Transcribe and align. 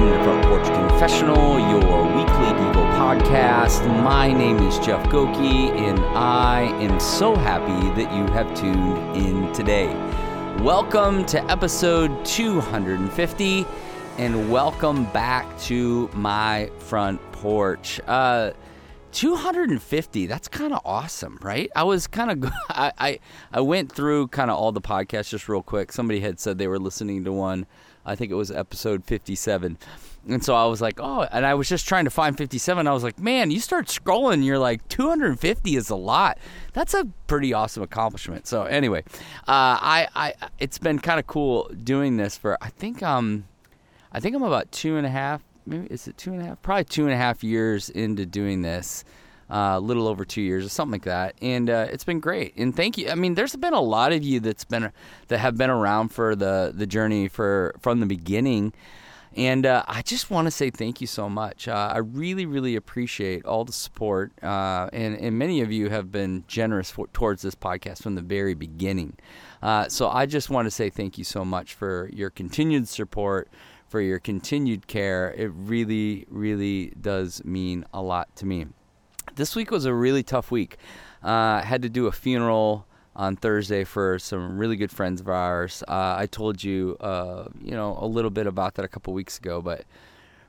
to 0.00 0.24
Front 0.24 0.44
Porch 0.46 0.66
Confessional, 0.66 1.60
your 1.60 2.06
weekly 2.16 2.50
Devo 2.56 2.90
podcast. 2.96 3.86
My 4.02 4.32
name 4.32 4.56
is 4.60 4.78
Jeff 4.78 5.06
Goki, 5.10 5.70
and 5.72 5.98
I 6.16 6.62
am 6.80 6.98
so 6.98 7.36
happy 7.36 8.02
that 8.02 8.10
you 8.14 8.24
have 8.32 8.54
tuned 8.54 9.14
in 9.14 9.52
today. 9.52 9.88
Welcome 10.62 11.26
to 11.26 11.44
episode 11.50 12.24
250, 12.24 13.66
and 14.16 14.50
welcome 14.50 15.04
back 15.12 15.58
to 15.64 16.08
my 16.14 16.70
front 16.78 17.20
porch. 17.32 18.00
Uh, 18.06 18.52
250 19.12 20.26
that's 20.26 20.48
kind 20.48 20.72
of 20.72 20.80
awesome 20.84 21.38
right? 21.42 21.70
I 21.74 21.82
was 21.84 22.06
kind 22.06 22.30
of 22.44 22.52
I, 22.68 22.92
I 22.98 23.18
i 23.52 23.60
went 23.60 23.92
through 23.92 24.28
kind 24.28 24.50
of 24.50 24.56
all 24.56 24.72
the 24.72 24.80
podcasts 24.80 25.30
just 25.30 25.48
real 25.48 25.62
quick. 25.62 25.92
Somebody 25.92 26.20
had 26.20 26.38
said 26.40 26.58
they 26.58 26.68
were 26.68 26.78
listening 26.78 27.24
to 27.24 27.32
one 27.32 27.66
i 28.04 28.14
think 28.14 28.32
it 28.32 28.34
was 28.34 28.50
episode 28.50 29.04
57 29.04 29.76
and 30.28 30.44
so 30.44 30.54
i 30.54 30.64
was 30.64 30.80
like 30.80 30.98
oh 30.98 31.26
and 31.30 31.44
i 31.44 31.54
was 31.54 31.68
just 31.68 31.86
trying 31.86 32.04
to 32.04 32.10
find 32.10 32.36
57 32.36 32.86
i 32.86 32.92
was 32.92 33.02
like 33.02 33.18
man 33.18 33.50
you 33.50 33.60
start 33.60 33.86
scrolling 33.86 34.42
you're 34.44 34.58
like 34.58 34.86
250 34.88 35.76
is 35.76 35.90
a 35.90 35.96
lot. 35.96 36.38
That's 36.72 36.94
a 36.94 37.04
pretty 37.26 37.52
awesome 37.52 37.82
accomplishment. 37.82 38.46
So 38.46 38.62
anyway 38.64 39.04
uh, 39.48 39.76
i 39.80 40.08
i 40.14 40.34
it's 40.58 40.78
been 40.78 40.98
kind 40.98 41.20
of 41.20 41.26
cool 41.26 41.70
doing 41.82 42.16
this 42.16 42.36
for 42.36 42.56
i 42.62 42.68
think 42.68 43.02
um 43.02 43.44
i 44.12 44.20
think 44.20 44.34
i'm 44.34 44.42
about 44.42 44.70
two 44.72 44.96
and 44.96 45.06
a 45.06 45.10
half 45.10 45.42
maybe 45.66 45.86
is 45.88 46.08
it 46.08 46.16
two 46.16 46.32
and 46.32 46.42
a 46.42 46.44
half? 46.44 46.62
Probably 46.62 46.84
two 46.84 47.04
and 47.04 47.12
a 47.12 47.16
half 47.16 47.42
years 47.44 47.90
into 47.90 48.26
doing 48.26 48.62
this. 48.62 49.04
Uh, 49.50 49.74
a 49.74 49.80
little 49.80 50.06
over 50.06 50.24
two 50.24 50.40
years 50.40 50.64
or 50.64 50.68
something 50.68 50.92
like 50.92 51.02
that, 51.02 51.34
and 51.42 51.68
uh, 51.68 51.84
it's 51.90 52.04
been 52.04 52.20
great. 52.20 52.56
And 52.56 52.74
thank 52.76 52.96
you. 52.96 53.08
I 53.08 53.16
mean, 53.16 53.34
there's 53.34 53.56
been 53.56 53.74
a 53.74 53.80
lot 53.80 54.12
of 54.12 54.22
you 54.22 54.38
that's 54.38 54.64
been 54.64 54.92
that 55.26 55.38
have 55.38 55.56
been 55.56 55.70
around 55.70 56.10
for 56.10 56.36
the 56.36 56.72
the 56.72 56.86
journey 56.86 57.26
for 57.26 57.74
from 57.80 57.98
the 57.98 58.06
beginning, 58.06 58.72
and 59.36 59.64
uh, 59.64 59.84
I 59.86 60.02
just 60.02 60.30
want 60.30 60.46
to 60.46 60.50
say 60.50 60.70
thank 60.70 61.00
you 61.00 61.06
so 61.06 61.28
much. 61.28 61.68
Uh, 61.68 61.92
I 61.94 61.98
really, 61.98 62.46
really 62.46 62.74
appreciate 62.74 63.44
all 63.44 63.64
the 63.64 63.72
support, 63.72 64.32
uh, 64.42 64.88
and 64.92 65.16
and 65.16 65.38
many 65.38 65.60
of 65.60 65.70
you 65.70 65.88
have 65.88 66.10
been 66.10 66.44
generous 66.46 66.90
for, 66.90 67.06
towards 67.08 67.42
this 67.42 67.54
podcast 67.54 68.02
from 68.02 68.16
the 68.16 68.22
very 68.22 68.54
beginning. 68.54 69.16
Uh, 69.62 69.88
so 69.88 70.08
I 70.08 70.26
just 70.26 70.50
want 70.50 70.66
to 70.66 70.70
say 70.70 70.90
thank 70.90 71.18
you 71.18 71.24
so 71.24 71.44
much 71.44 71.74
for 71.74 72.08
your 72.12 72.30
continued 72.30 72.88
support 72.88 73.48
for 73.90 74.00
your 74.00 74.20
continued 74.20 74.86
care. 74.86 75.34
It 75.36 75.50
really, 75.52 76.24
really 76.30 76.92
does 77.00 77.44
mean 77.44 77.84
a 77.92 78.00
lot 78.00 78.34
to 78.36 78.46
me. 78.46 78.66
This 79.34 79.56
week 79.56 79.72
was 79.72 79.84
a 79.84 79.92
really 79.92 80.22
tough 80.22 80.52
week. 80.52 80.76
Uh, 81.22 81.60
had 81.60 81.82
to 81.82 81.88
do 81.88 82.06
a 82.06 82.12
funeral 82.12 82.86
on 83.16 83.34
Thursday 83.34 83.82
for 83.82 84.18
some 84.20 84.56
really 84.56 84.76
good 84.76 84.92
friends 84.92 85.20
of 85.20 85.28
ours. 85.28 85.82
Uh, 85.88 86.14
I 86.16 86.26
told 86.26 86.62
you, 86.62 86.96
uh, 87.00 87.48
you 87.60 87.72
know, 87.72 87.98
a 88.00 88.06
little 88.06 88.30
bit 88.30 88.46
about 88.46 88.76
that 88.76 88.84
a 88.84 88.88
couple 88.88 89.12
weeks 89.12 89.38
ago, 89.38 89.60
but 89.60 89.84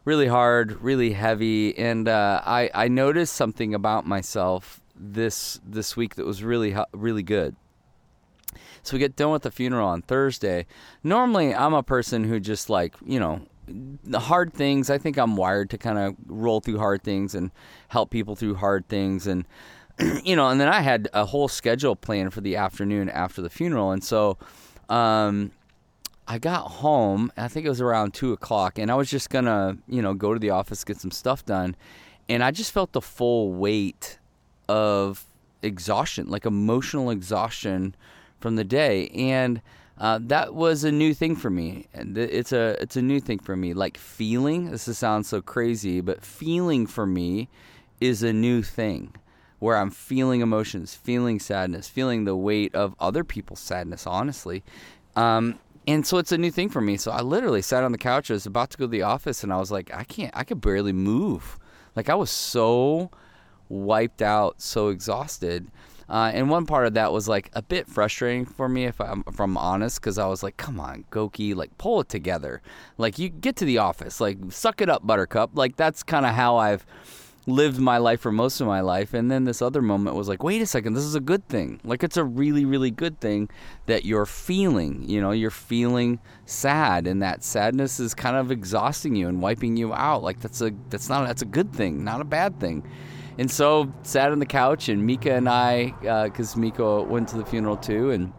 really 0.06 0.28
hard, 0.28 0.80
really 0.82 1.14
heavy, 1.14 1.78
and 1.78 2.08
uh, 2.08 2.42
I 2.46 2.70
I 2.74 2.88
noticed 2.88 3.36
something 3.36 3.74
about 3.74 4.06
myself 4.06 4.82
this 4.96 5.60
this 5.66 5.98
week 5.98 6.16
that 6.16 6.26
was 6.26 6.44
really 6.44 6.76
really 6.94 7.24
good. 7.24 7.56
So 8.84 8.96
we 8.96 9.00
get 9.00 9.16
done 9.16 9.32
with 9.32 9.44
the 9.44 9.52
funeral 9.52 9.88
on 9.88 10.02
Thursday. 10.02 10.66
Normally, 11.04 11.54
I'm 11.54 11.74
a 11.74 11.84
person 11.84 12.24
who 12.24 12.40
just 12.40 12.70
like, 12.70 12.96
you 13.06 13.20
know, 13.20 13.42
the 13.68 14.20
hard 14.20 14.54
things. 14.54 14.90
I 14.90 14.98
think 14.98 15.18
I'm 15.18 15.36
wired 15.36 15.70
to 15.72 15.78
kind 15.78 15.98
of 15.98 16.16
roll 16.26 16.60
through 16.60 16.80
hard 16.80 17.04
things 17.04 17.36
and 17.36 17.52
help 17.90 18.10
people 18.10 18.36
through 18.36 18.56
hard 18.56 18.88
things. 18.88 19.28
And, 19.28 19.46
you 20.24 20.36
know, 20.36 20.50
and 20.50 20.60
then 20.60 20.68
I 20.68 20.82
had 20.82 21.10
a 21.14 21.26
whole 21.26 21.48
schedule 21.48 21.96
planned 21.96 22.34
for 22.34 22.42
the 22.42 22.56
afternoon 22.56 23.10
after 23.10 23.42
the 23.42 23.50
funeral. 23.50 23.92
And 23.92 24.04
so, 24.04 24.38
um, 24.90 25.52
I 26.28 26.38
got 26.38 26.68
home, 26.72 27.32
I 27.36 27.48
think 27.50 27.66
it 27.66 27.70
was 27.70 27.82
around 27.82 28.14
two 28.14 28.32
o'clock, 28.32 28.80
and 28.80 28.90
I 28.90 28.96
was 28.96 29.10
just 29.10 29.30
gonna, 29.30 29.78
you 29.88 30.02
know, 30.02 30.14
go 30.14 30.34
to 30.34 30.40
the 30.40 30.52
office, 30.52 30.84
get 30.84 30.98
some 30.98 31.12
stuff 31.12 31.46
done. 31.46 31.76
And 32.30 32.44
I 32.44 32.52
just 32.52 32.72
felt 32.72 32.94
the 32.94 33.02
full 33.02 33.52
weight 33.52 34.18
of 34.70 35.26
exhaustion, 35.62 36.30
like 36.30 36.46
emotional 36.46 37.10
exhaustion 37.10 37.96
from 38.42 38.56
the 38.56 38.64
day, 38.64 39.08
and 39.10 39.62
uh, 39.98 40.20
that 40.24 40.56
was 40.56 40.84
a 40.84 40.92
new 40.92 41.14
thing 41.14 41.36
for 41.36 41.50
me. 41.50 41.88
And 41.94 42.18
it's 42.18 42.52
a 42.52 42.82
it's 42.82 42.98
a 42.98 43.02
new 43.02 43.20
thing 43.20 43.40
for 43.40 43.56
me. 43.56 43.74
Like 43.74 43.98
feeling. 43.98 44.72
This 44.72 44.98
sounds 44.98 45.28
so 45.30 45.42
crazy, 45.42 46.02
but 46.02 46.26
feeling 46.26 46.88
for 46.88 47.06
me 47.06 47.50
is 48.00 48.24
a 48.24 48.34
new 48.34 48.64
thing. 48.64 49.16
Where 49.60 49.78
I'm 49.78 49.92
feeling 49.92 50.42
emotions, 50.42 50.96
feeling 50.96 51.40
sadness, 51.40 51.88
feeling 51.88 52.26
the 52.26 52.36
weight 52.36 52.74
of 52.74 52.96
other 53.00 53.24
people's 53.24 53.60
sadness. 53.60 54.08
Honestly, 54.08 54.64
um, 55.16 55.60
and 55.88 56.06
so 56.06 56.18
it's 56.18 56.32
a 56.32 56.38
new 56.38 56.50
thing 56.50 56.70
for 56.70 56.82
me. 56.82 56.98
So 56.98 57.12
I 57.12 57.22
literally 57.22 57.62
sat 57.62 57.84
on 57.84 57.92
the 57.92 58.00
couch. 58.00 58.32
I 58.32 58.34
was 58.34 58.48
about 58.48 58.72
to 58.72 58.78
go 58.78 58.86
to 58.86 58.92
the 58.92 59.04
office, 59.04 59.44
and 59.44 59.54
I 59.54 59.58
was 59.58 59.72
like, 59.72 59.94
I 59.94 60.04
can't. 60.04 60.36
I 60.36 60.44
could 60.44 60.62
barely 60.62 60.94
move. 60.94 61.60
Like 61.96 62.10
I 62.10 62.16
was 62.16 62.32
so 62.32 63.12
wiped 63.70 64.22
out, 64.24 64.62
so 64.62 64.90
exhausted. 64.90 65.68
Uh, 66.10 66.32
and 66.34 66.50
one 66.50 66.66
part 66.66 66.86
of 66.88 66.94
that 66.96 67.12
was 67.12 67.28
like 67.28 67.50
a 67.54 67.62
bit 67.62 67.88
frustrating 67.88 68.46
for 68.46 68.68
me, 68.68 68.86
if 68.86 69.00
I'm, 69.00 69.24
if 69.28 69.40
I'm 69.40 69.58
honest, 69.58 70.00
because 70.02 70.18
I 70.18 70.28
was 70.28 70.44
like, 70.44 70.58
come 70.58 70.80
on, 70.80 71.06
Goki, 71.12 71.56
like 71.56 71.78
pull 71.78 72.02
it 72.02 72.10
together. 72.10 72.62
Like 72.98 73.18
you 73.18 73.30
get 73.30 73.56
to 73.58 73.66
the 73.66 73.78
office, 73.78 74.20
like 74.20 74.38
suck 74.50 74.82
it 74.82 74.90
up, 74.90 75.06
Buttercup. 75.06 75.52
Like 75.54 75.76
that's 75.76 76.04
kind 76.04 76.26
of 76.26 76.34
how 76.34 76.58
I've 76.58 76.86
lived 77.48 77.80
my 77.80 77.98
life 77.98 78.22
for 78.22 78.32
most 78.32 78.62
of 78.62 78.68
my 78.68 78.82
life. 78.82 79.14
And 79.14 79.32
then 79.32 79.46
this 79.46 79.62
other 79.62 79.82
moment 79.82 80.16
was 80.16 80.28
like, 80.28 80.44
wait 80.44 80.62
a 80.62 80.66
second, 80.66 80.94
this 80.94 81.04
is 81.04 81.16
a 81.16 81.20
good 81.20 81.48
thing. 81.48 81.80
Like 81.84 82.04
it's 82.04 82.18
a 82.18 82.24
really, 82.24 82.66
really 82.66 82.92
good 82.92 83.20
thing 83.20 83.50
that 83.88 84.06
you're 84.06 84.26
feeling. 84.26 85.08
You 85.08 85.22
know, 85.22 85.32
you're 85.32 85.50
feeling 85.50 86.20
sad, 86.46 87.08
and 87.08 87.22
that 87.22 87.44
sadness 87.44 88.00
is 88.00 88.14
kind 88.14 88.36
of 88.36 88.52
exhausting 88.52 89.16
you 89.16 89.28
and 89.28 89.42
wiping 89.42 89.78
you 89.78 89.94
out. 89.94 90.24
Like 90.24 90.40
that's 90.40 90.62
a 90.62 90.72
that's 90.90 91.10
not 91.10 91.28
that's 91.28 91.42
a 91.42 91.46
good 91.46 91.74
thing, 91.74 92.04
not 92.04 92.22
a 92.22 92.26
bad 92.26 92.60
thing. 92.60 92.84
And 93.38 93.50
so 93.50 93.92
sat 94.04 94.32
on 94.32 94.40
the 94.40 94.46
couch, 94.46 94.90
and 94.90 95.06
Mika 95.06 95.34
and 95.34 95.48
I, 95.48 95.92
because 96.26 96.56
uh, 96.56 96.60
Mika 96.60 97.02
went 97.02 97.30
to 97.30 97.38
the 97.38 97.46
funeral 97.46 97.78
too, 97.78 98.12
and 98.12 98.34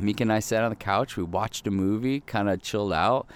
Mika 0.00 0.24
and 0.24 0.32
I 0.32 0.40
sat 0.40 0.62
on 0.62 0.70
the 0.70 0.76
couch. 0.76 1.16
We 1.16 1.22
watched 1.22 1.66
a 1.66 1.70
movie, 1.70 2.20
kind 2.20 2.48
of 2.48 2.60
chilled 2.60 2.92
out, 2.92 3.28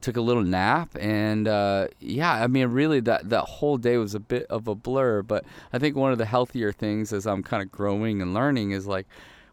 took 0.00 0.16
a 0.16 0.20
little 0.20 0.42
nap, 0.42 0.90
and 1.00 1.48
uh, 1.48 1.88
yeah, 1.98 2.32
I 2.32 2.46
mean, 2.46 2.68
really, 2.68 3.00
that 3.00 3.30
that 3.30 3.44
whole 3.44 3.78
day 3.78 3.96
was 3.96 4.14
a 4.14 4.20
bit 4.20 4.46
of 4.46 4.68
a 4.68 4.74
blur. 4.74 5.22
But 5.22 5.44
I 5.72 5.78
think 5.78 5.96
one 5.96 6.12
of 6.12 6.18
the 6.18 6.26
healthier 6.26 6.72
things 6.72 7.12
as 7.12 7.26
I'm 7.26 7.42
kind 7.42 7.62
of 7.62 7.72
growing 7.72 8.20
and 8.20 8.34
learning 8.34 8.72
is 8.72 8.86
like, 8.86 9.06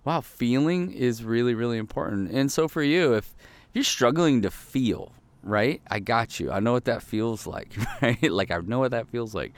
wow, 0.03 0.22
feeling 0.22 0.91
is 0.91 1.23
really, 1.23 1.53
really 1.53 1.78
important. 1.78 2.31
And 2.31 2.52
so 2.52 2.68
for 2.68 2.84
you, 2.84 3.13
if 3.13 3.34
you're 3.73 3.84
struggling 3.84 4.41
to 4.41 4.52
feel, 4.52 5.13
right, 5.41 5.81
I 5.90 6.00
got 6.00 6.40
you. 6.40 6.52
I 6.52 6.59
know 6.59 6.73
what 6.73 6.85
that 6.85 7.02
feels 7.02 7.47
like, 7.47 7.75
right? 8.02 8.22
like 8.29 8.52
I 8.52 8.58
know 8.59 8.79
what 8.79 8.91
that 8.91 9.08
feels 9.08 9.34
like 9.34 9.53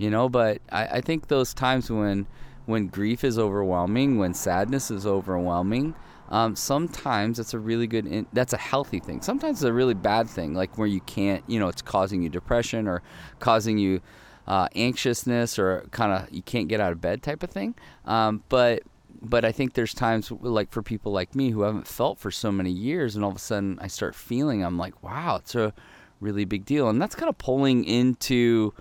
you 0.00 0.10
know. 0.10 0.28
But 0.28 0.60
I, 0.72 0.86
I 0.86 1.00
think 1.00 1.28
those 1.28 1.54
times 1.54 1.90
when 1.90 2.26
when 2.66 2.88
grief 2.88 3.24
is 3.24 3.38
overwhelming, 3.38 4.18
when 4.18 4.34
sadness 4.34 4.90
is 4.90 5.06
overwhelming, 5.06 5.94
um, 6.30 6.54
sometimes 6.54 7.36
that's 7.36 7.54
a 7.54 7.58
really 7.58 7.86
good 7.86 8.06
in, 8.06 8.26
that's 8.32 8.52
a 8.52 8.58
healthy 8.58 9.00
thing 9.00 9.20
sometimes 9.20 9.58
it's 9.58 9.68
a 9.68 9.72
really 9.72 9.94
bad 9.94 10.28
thing 10.28 10.54
like 10.54 10.78
where 10.78 10.86
you 10.86 11.00
can't 11.00 11.42
you 11.48 11.58
know 11.58 11.68
it's 11.68 11.82
causing 11.82 12.22
you 12.22 12.28
depression 12.28 12.86
or 12.86 13.02
causing 13.40 13.78
you 13.78 14.00
uh, 14.46 14.68
anxiousness 14.74 15.58
or 15.58 15.86
kind 15.90 16.12
of 16.12 16.32
you 16.32 16.42
can't 16.42 16.68
get 16.68 16.80
out 16.80 16.92
of 16.92 17.00
bed 17.00 17.22
type 17.22 17.42
of 17.42 17.50
thing 17.50 17.74
um, 18.04 18.42
but 18.48 18.82
but 19.22 19.44
i 19.44 19.52
think 19.52 19.74
there's 19.74 19.92
times 19.92 20.30
like 20.30 20.70
for 20.70 20.82
people 20.82 21.12
like 21.12 21.34
me 21.34 21.50
who 21.50 21.62
haven't 21.62 21.86
felt 21.86 22.18
for 22.18 22.30
so 22.30 22.50
many 22.50 22.70
years 22.70 23.16
and 23.16 23.24
all 23.24 23.30
of 23.30 23.36
a 23.36 23.40
sudden 23.40 23.78
i 23.82 23.86
start 23.86 24.14
feeling 24.14 24.64
i'm 24.64 24.78
like 24.78 25.02
wow 25.02 25.36
it's 25.36 25.54
a 25.54 25.74
really 26.20 26.44
big 26.44 26.64
deal 26.64 26.88
and 26.88 27.02
that's 27.02 27.14
kind 27.14 27.28
of 27.28 27.36
pulling 27.38 27.84
into 27.84 28.72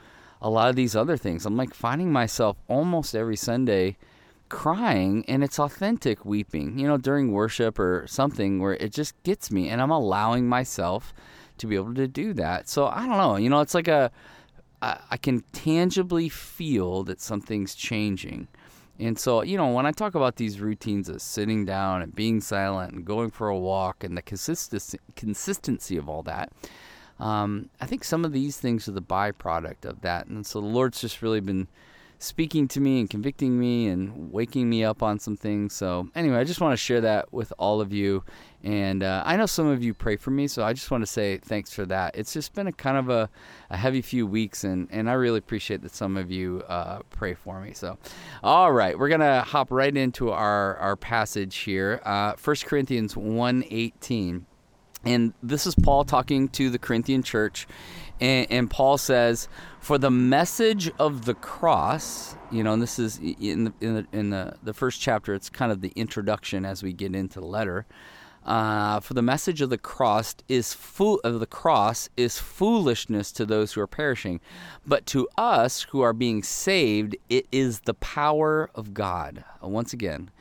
a 0.41 0.49
lot 0.49 0.69
of 0.69 0.75
these 0.75 0.95
other 0.95 1.17
things. 1.17 1.45
I'm 1.45 1.57
like 1.57 1.73
finding 1.73 2.11
myself 2.11 2.57
almost 2.67 3.15
every 3.15 3.35
Sunday 3.35 3.97
crying 4.49 5.23
and 5.27 5.43
it's 5.43 5.59
authentic 5.59 6.25
weeping, 6.25 6.79
you 6.79 6.87
know, 6.87 6.97
during 6.97 7.31
worship 7.31 7.77
or 7.77 8.05
something 8.07 8.59
where 8.59 8.73
it 8.73 8.91
just 8.91 9.21
gets 9.23 9.51
me 9.51 9.69
and 9.69 9.81
I'm 9.81 9.91
allowing 9.91 10.47
myself 10.47 11.13
to 11.59 11.67
be 11.67 11.75
able 11.75 11.93
to 11.93 12.07
do 12.07 12.33
that. 12.33 12.67
So 12.67 12.87
I 12.87 13.05
don't 13.05 13.17
know, 13.17 13.35
you 13.35 13.49
know, 13.49 13.61
it's 13.61 13.75
like 13.75 13.87
a 13.87 14.11
I 14.81 15.17
can 15.17 15.43
tangibly 15.51 16.29
feel 16.29 17.03
that 17.03 17.19
something's 17.19 17.75
changing. 17.75 18.47
And 18.97 19.19
so, 19.19 19.43
you 19.43 19.57
know, 19.57 19.67
when 19.71 19.85
I 19.85 19.91
talk 19.91 20.15
about 20.15 20.37
these 20.37 20.61
routines 20.61 21.09
of 21.09 21.21
sitting 21.21 21.65
down 21.65 22.01
and 22.01 22.15
being 22.15 22.39
silent 22.39 22.93
and 22.93 23.05
going 23.05 23.29
for 23.29 23.49
a 23.49 23.57
walk 23.57 24.05
and 24.05 24.15
the 24.15 24.21
consistency 24.21 24.99
consistency 25.15 25.97
of 25.97 26.07
all 26.07 26.23
that, 26.23 26.53
um, 27.19 27.69
I 27.81 27.85
think 27.85 28.03
some 28.03 28.25
of 28.25 28.31
these 28.31 28.57
things 28.57 28.87
are 28.87 28.93
the 28.93 29.01
byproduct 29.01 29.85
of 29.85 30.01
that. 30.01 30.27
And 30.27 30.45
so 30.45 30.61
the 30.61 30.67
Lord's 30.67 31.01
just 31.01 31.21
really 31.21 31.41
been 31.41 31.67
speaking 32.19 32.67
to 32.67 32.81
me 32.81 32.99
and 32.99 33.09
convicting 33.09 33.57
me 33.57 33.87
and 33.87 34.31
waking 34.31 34.69
me 34.69 34.83
up 34.83 35.01
on 35.01 35.19
some 35.19 35.37
things. 35.37 35.73
So, 35.73 36.09
anyway, 36.15 36.37
I 36.37 36.43
just 36.43 36.59
want 36.59 36.73
to 36.73 36.77
share 36.77 37.01
that 37.01 37.31
with 37.31 37.53
all 37.57 37.79
of 37.79 37.93
you. 37.93 38.23
And 38.61 39.03
uh, 39.03 39.23
I 39.25 39.37
know 39.37 39.45
some 39.45 39.67
of 39.67 39.81
you 39.81 39.93
pray 39.93 40.17
for 40.17 40.31
me, 40.31 40.47
so 40.49 40.63
I 40.63 40.73
just 40.73 40.91
want 40.91 41.01
to 41.01 41.07
say 41.07 41.37
thanks 41.37 41.73
for 41.73 41.85
that. 41.85 42.15
It's 42.15 42.33
just 42.33 42.53
been 42.53 42.67
a 42.67 42.73
kind 42.73 42.97
of 42.97 43.09
a, 43.09 43.29
a 43.69 43.77
heavy 43.77 44.01
few 44.01 44.27
weeks, 44.27 44.65
and, 44.65 44.89
and 44.91 45.09
I 45.09 45.13
really 45.13 45.39
appreciate 45.39 45.81
that 45.83 45.95
some 45.95 46.17
of 46.17 46.29
you 46.29 46.61
uh, 46.67 46.99
pray 47.09 47.35
for 47.35 47.61
me. 47.61 47.71
So, 47.73 47.97
all 48.43 48.73
right, 48.73 48.99
we're 48.99 49.07
going 49.07 49.21
to 49.21 49.41
hop 49.41 49.71
right 49.71 49.95
into 49.95 50.31
our, 50.31 50.75
our 50.75 50.97
passage 50.97 51.55
here 51.59 52.01
uh, 52.03 52.33
1 52.43 52.55
Corinthians 52.65 53.15
1 53.15 53.63
18 53.69 54.45
And 55.05 55.33
this 55.41 55.65
is 55.65 55.75
Paul 55.75 56.03
talking 56.03 56.49
to 56.49 56.69
the 56.69 56.79
Corinthian 56.79 57.23
church. 57.23 57.67
And, 58.19 58.47
and, 58.49 58.69
Paul 58.69 58.97
says, 58.97 59.47
For 59.79 59.97
the 59.97 60.11
message 60.11 60.91
of 60.99 61.23
the 61.23 61.33
cross, 61.33 62.35
you 62.51 62.63
know, 62.63 62.73
and 62.73 62.81
this 62.81 62.99
is 62.99 63.17
in 63.17 63.65
the, 63.65 63.73
in, 63.79 63.95
the, 63.95 64.07
in 64.11 64.29
the, 64.29 64.55
the 64.61 64.73
first 64.73 64.99
chapter, 64.99 65.33
it's 65.33 65.49
kind 65.49 65.71
of 65.71 65.79
the 65.79 65.93
introduction 65.95 66.65
as 66.65 66.83
we 66.83 66.91
get 66.91 67.15
into 67.15 67.39
the 67.39 67.45
letter. 67.45 67.85
Uh, 68.45 68.99
for 68.99 69.13
the 69.13 69.21
message 69.21 69.61
of 69.61 69.69
the 69.69 69.77
cross 69.77 70.35
is 70.47 70.73
fo- 70.73 71.19
of 71.23 71.39
the 71.39 71.45
cross 71.45 72.09
is 72.17 72.39
foolishness 72.39 73.31
to 73.33 73.45
those 73.45 73.73
who 73.73 73.81
are 73.81 73.87
perishing, 73.87 74.39
but 74.85 75.05
to 75.05 75.27
us 75.37 75.83
who 75.91 76.01
are 76.01 76.13
being 76.13 76.41
saved, 76.41 77.15
it 77.29 77.45
is 77.51 77.81
the 77.81 77.93
power 77.93 78.69
of 78.73 78.93
God. 78.93 79.43
Once 79.61 79.93
again, 79.93 80.31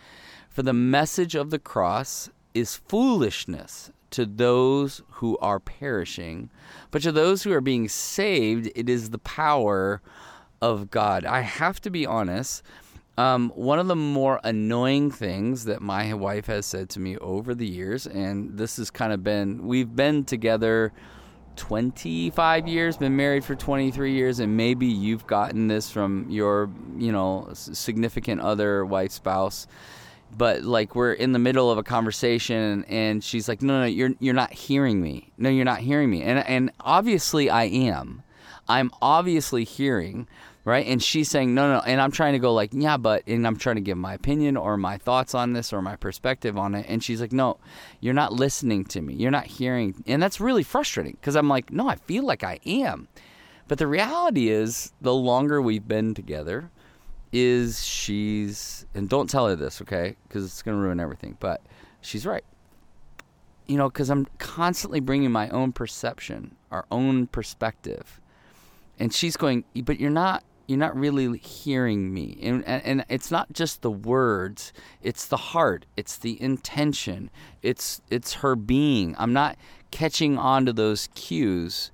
for 0.49 0.63
the 0.63 0.73
message 0.73 1.35
of 1.35 1.51
the 1.51 1.59
cross 1.59 2.31
is 2.55 2.77
foolishness 2.77 3.91
to 4.11 4.25
those 4.25 5.03
who 5.11 5.37
are 5.39 5.61
perishing, 5.61 6.51
but 6.91 7.03
to 7.03 7.13
those 7.13 7.43
who 7.43 7.53
are 7.53 7.61
being 7.61 7.89
saved, 7.89 8.71
it 8.75 8.89
is 8.89 9.11
the 9.11 9.19
power 9.19 10.01
of 10.61 10.91
God. 10.91 11.25
I 11.25 11.41
have 11.41 11.81
to 11.83 11.91
be 11.91 12.07
honest. 12.07 12.63
Um, 13.17 13.51
one 13.57 13.81
of 13.81 13.89
the 13.89 13.97
more 13.97 14.41
annoying 14.45 15.11
things 15.11 15.65
that 15.65 15.83
my 15.83 16.15
wife 16.15 16.47
has 16.47 16.67
said 16.67 16.89
to 16.91 17.01
me 17.01 17.17
over 17.19 17.53
the 17.53 17.67
years, 17.67 18.07
and 18.07 18.57
this 18.57 18.77
has 18.77 18.91
kind 18.91 19.13
of 19.13 19.25
been, 19.25 19.67
we've 19.67 19.95
been 19.95 20.25
together 20.25 20.93
25 21.57 22.69
years, 22.69 22.97
been 22.97 23.17
married 23.17 23.45
for 23.45 23.57
23 23.57 24.13
years, 24.13 24.39
and 24.39 24.57
maybe 24.57 24.87
you've 24.87 25.27
gotten 25.27 25.67
this 25.67 25.91
from 25.91 26.27
your, 26.31 26.71
you 26.97 27.11
know, 27.11 27.49
significant 27.53 28.41
other, 28.41 28.85
wife, 28.85 29.11
spouse. 29.11 29.67
But 30.37 30.63
like 30.63 30.95
we're 30.95 31.13
in 31.13 31.33
the 31.33 31.39
middle 31.39 31.71
of 31.71 31.79
a 31.79 31.83
conversation, 31.83 32.85
and 32.85 33.25
she's 33.25 33.49
like, 33.49 33.63
"No, 33.63 33.81
no, 33.81 33.87
you're 33.87 34.11
you're 34.21 34.35
not 34.35 34.53
hearing 34.53 35.01
me. 35.01 35.33
No, 35.39 35.49
you're 35.49 35.65
not 35.65 35.81
hearing 35.81 36.11
me." 36.11 36.23
And 36.23 36.47
and 36.47 36.71
obviously 36.81 37.51
I 37.51 37.65
am. 37.65 38.23
I'm 38.69 38.91
obviously 39.01 39.65
hearing, 39.65 40.29
right? 40.65 40.87
And 40.87 41.03
she's 41.03 41.31
saying, 41.31 41.55
no, 41.55 41.73
no, 41.73 41.81
and 41.81 42.01
I'm 42.01 42.11
trying 42.11 42.35
to 42.35 42.39
go 42.39 42.53
like, 42.53 42.71
yeah, 42.73 42.99
but, 42.99 43.23
and 43.27 43.47
I'm 43.47 43.57
trying 43.57 43.77
to 43.77 43.83
give 43.83 43.97
my 43.97 44.13
opinion 44.13 44.57
or 44.57 44.77
my 44.77 44.99
thoughts 44.99 45.35
on 45.35 45.55
this 45.55 45.73
or 45.73 45.81
my 45.81 45.97
perspective 45.97 46.59
on 46.59 46.75
it. 46.75 46.85
And 46.89 47.03
she's 47.03 47.21
like, 47.21 47.33
no, 47.33 47.59
you're 48.01 48.15
not 48.15 48.35
listening 48.35 48.85
to 48.87 49.01
me. 49.01 49.15
You're 49.15 49.31
not 49.31 49.47
hearing. 49.47 50.05
And 50.07 50.23
that's 50.23 50.41
really 50.41 50.63
frustrating 50.63 51.17
because 51.19 51.37
I'm 51.37 51.49
like, 51.49 51.73
no, 51.73 51.89
I 51.89 51.97
feel 51.97 52.25
like 52.25 52.45
I 52.45 52.61
am. 52.67 53.09
But 53.67 53.79
the 53.79 53.87
reality 53.87 54.49
is, 54.49 54.93
the 55.01 55.15
longer 55.15 55.61
we've 55.61 55.89
been 55.89 56.15
together, 56.15 56.71
is 57.33 57.85
she's, 57.85 58.87
and 58.95 59.09
don't 59.09 59.29
tell 59.29 59.47
her 59.49 59.57
this, 59.57 59.83
okay? 59.83 60.17
Because 60.27 60.45
it's 60.45 60.63
going 60.63 60.77
to 60.77 60.83
ruin 60.83 61.01
everything. 61.01 61.37
But 61.41 61.63
she's 62.01 62.27
right. 62.27 62.45
You 63.67 63.77
know, 63.77 63.89
because 63.89 64.11
I'm 64.11 64.27
constantly 64.39 65.01
bringing 65.01 65.31
my 65.31 65.49
own 65.51 65.73
perception, 65.73 66.57
our 66.71 66.87
own 66.91 67.27
perspective. 67.27 68.21
And 68.99 69.13
she's 69.13 69.37
going, 69.37 69.65
but 69.85 70.01
you're 70.01 70.11
not 70.11 70.43
you're 70.69 70.79
not 70.79 70.95
really 70.95 71.39
hearing 71.39 72.13
me. 72.13 72.39
And, 72.43 72.63
and, 72.67 72.85
and, 72.85 73.05
it's 73.09 73.31
not 73.31 73.51
just 73.55 73.81
the 73.81 73.91
words, 73.91 74.75
it's 75.03 75.25
the 75.25 75.39
heart, 75.39 75.87
it's 75.97 76.19
the 76.19 76.41
intention, 76.43 77.31
it's, 77.63 78.03
it's 78.11 78.35
her 78.35 78.55
being. 78.55 79.17
I'm 79.19 79.33
not 79.33 79.57
catching 79.91 80.37
on 80.37 80.67
to 80.67 80.75
those 80.75 81.09
cues 81.15 81.91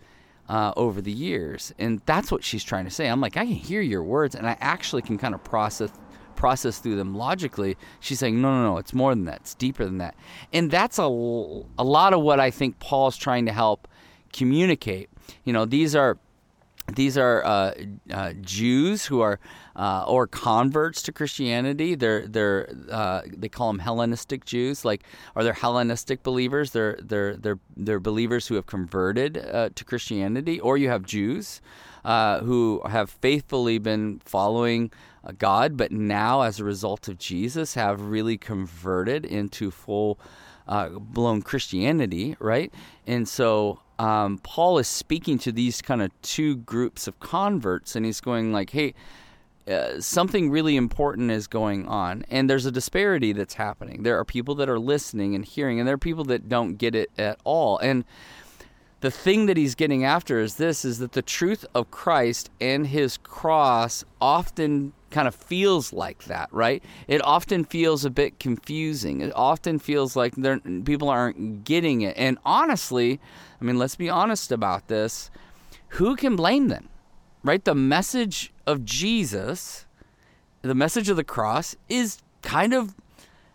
uh, 0.49 0.73
over 0.77 1.01
the 1.01 1.13
years. 1.13 1.73
And 1.79 2.01
that's 2.07 2.31
what 2.31 2.45
she's 2.45 2.65
trying 2.65 2.85
to 2.85 2.91
say. 2.91 3.09
I'm 3.09 3.21
like, 3.21 3.37
I 3.37 3.45
can 3.45 3.55
hear 3.55 3.81
your 3.81 4.03
words, 4.03 4.35
and 4.35 4.47
I 4.47 4.57
actually 4.61 5.03
can 5.03 5.19
kind 5.19 5.35
of 5.35 5.43
process 5.45 5.91
process 6.37 6.79
through 6.79 6.97
them 6.97 7.15
logically. 7.15 7.77
She's 8.01 8.19
saying, 8.19 8.43
no, 8.43 8.51
no, 8.51 8.73
no, 8.73 8.79
it's 8.79 8.93
more 8.93 9.15
than 9.15 9.25
that. 9.27 9.37
It's 9.43 9.55
deeper 9.55 9.85
than 9.85 9.99
that. 9.99 10.17
And 10.53 10.69
that's 10.69 10.99
a, 10.99 11.05
a 11.05 11.85
lot 11.85 12.13
of 12.13 12.23
what 12.23 12.41
I 12.41 12.51
think 12.51 12.81
Paul's 12.81 13.17
trying 13.17 13.47
to 13.47 13.53
help 13.53 13.87
communicate. 14.33 15.11
You 15.45 15.53
know, 15.53 15.65
these 15.65 15.95
are 15.95 16.19
these 16.93 17.17
are 17.17 17.43
uh, 17.45 17.75
uh, 18.13 18.33
Jews 18.43 19.07
who 19.07 19.21
are 19.21 19.41
uh, 19.77 20.05
or 20.07 20.27
converts 20.27 21.03
to 21.03 21.13
Christianity. 21.13 21.95
They're 21.95 22.27
they're 22.27 22.69
uh, 22.91 23.23
they 23.27 23.49
call 23.49 23.69
them 23.69 23.81
Hellenistic 23.81 24.45
Jews. 24.45 24.85
Like, 24.85 25.05
are 25.35 25.45
they 25.45 25.53
Hellenistic 25.53 26.23
believers? 26.23 26.71
They're 26.71 26.99
they're 27.03 27.37
they're 27.37 27.59
they're 27.77 28.01
believers 28.01 28.47
who 28.47 28.55
have 28.55 28.67
converted 28.67 29.39
uh, 29.39 29.71
to 29.75 29.85
Christianity. 29.85 30.61
Or 30.61 30.77
you 30.77 30.89
have 30.89 31.05
Jews 31.05 31.61
uh, 32.05 32.41
who 32.41 32.83
have 32.89 33.11
faithfully 33.11 33.79
been 33.79 34.21
following 34.25 34.91
God, 35.39 35.77
but 35.77 35.91
now 35.91 36.43
as 36.43 36.61
a 36.61 36.65
result 36.65 37.09
of 37.09 37.19
Jesus 37.19 37.75
have 37.75 38.01
really 38.01 38.37
converted 38.37 39.25
into 39.25 39.71
full. 39.71 40.19
blown 40.67 41.43
Christianity, 41.43 42.37
right? 42.41 42.73
And 43.07 43.29
so 43.29 43.81
um, 43.99 44.39
Paul 44.39 44.79
is 44.79 44.89
speaking 44.89 45.39
to 45.41 45.53
these 45.53 45.83
kind 45.83 46.03
of 46.03 46.11
two 46.23 46.57
groups 46.57 47.07
of 47.07 47.21
converts, 47.21 47.95
and 47.95 48.05
he's 48.05 48.21
going 48.21 48.53
like, 48.53 48.71
"Hey, 48.71 48.95
uh, 49.67 50.01
something 50.01 50.51
really 50.51 50.77
important 50.77 51.31
is 51.31 51.47
going 51.47 51.87
on, 51.87 52.25
and 52.29 52.51
there's 52.51 52.67
a 52.67 52.73
disparity 52.73 53.33
that's 53.33 53.55
happening. 53.55 54.03
There 54.03 54.19
are 54.19 54.25
people 54.25 54.55
that 54.57 54.69
are 54.69 54.79
listening 54.79 55.35
and 55.35 55.45
hearing, 55.45 55.79
and 55.79 55.89
there 55.89 55.95
are 55.95 55.99
people 55.99 56.25
that 56.25 56.49
don't 56.49 56.77
get 56.77 56.95
it 56.95 57.11
at 57.17 57.39
all. 57.45 57.79
And 57.79 58.05
the 59.01 59.11
thing 59.11 59.47
that 59.47 59.57
he's 59.57 59.75
getting 59.75 60.05
after 60.05 60.39
is 60.39 60.57
this: 60.57 60.85
is 60.85 60.99
that 60.99 61.13
the 61.13 61.23
truth 61.23 61.65
of 61.75 61.91
Christ 61.91 62.51
and 62.61 62.87
His 62.87 63.17
cross 63.17 64.05
often 64.21 64.93
kind 65.11 65.29
of 65.29 65.35
feels 65.35 65.93
like 65.93 66.25
that, 66.25 66.53
right? 66.53 66.83
It 67.07 67.23
often 67.23 67.65
feels 67.65 68.05
a 68.05 68.11
bit 68.11 68.41
confusing. 68.41 69.21
It 69.21 69.33
often 69.35 69.79
feels 69.79 70.17
like 70.17 70.35
people 70.85 71.09
aren't 71.09 71.65
getting 71.65 72.03
it. 72.03 72.17
And 72.19 72.37
honestly, 72.45 73.21
I 73.61 73.65
mean, 73.65 73.79
let's 73.79 73.97
be 73.97 74.11
honest 74.11 74.51
about 74.51 74.89
this. 74.89 75.31
Who 75.91 76.17
can 76.17 76.35
blame 76.35 76.67
them? 76.69 76.89
Right? 77.45 77.65
The 77.65 77.75
message 77.75 78.53
of 78.67 78.85
Jesus, 78.85 79.87
the 80.63 80.75
message 80.75 81.09
of 81.09 81.17
the 81.17 81.25
cross, 81.25 81.77
is 81.89 82.19
kind 82.43 82.73
of 82.73 82.95